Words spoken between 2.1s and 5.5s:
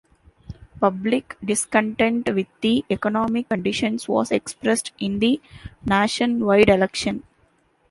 with the economic conditions was expressed in the